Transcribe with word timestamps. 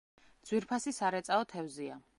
ძვირფასი 0.51 0.95
სარეწაო 1.01 1.47
თევზია. 1.55 2.05